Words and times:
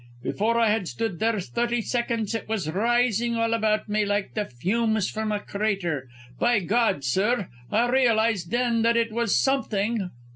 "Before 0.23 0.57
I 0.59 0.69
had 0.71 0.87
stood 0.87 1.19
there 1.19 1.39
thirty 1.39 1.79
seconds 1.81 2.33
it 2.33 2.49
was 2.49 2.71
rising 2.71 3.35
all 3.35 3.53
about 3.53 3.87
me 3.87 4.03
like 4.03 4.33
the 4.33 4.45
fumes 4.45 5.07
from 5.07 5.31
a 5.31 5.39
crater. 5.39 6.09
By 6.39 6.57
God, 6.61 7.03
sir! 7.03 7.49
I 7.71 7.87
realised 7.87 8.49
then 8.49 8.81
that 8.81 8.97
it 8.97 9.11
was 9.11 9.39
something 9.39 10.09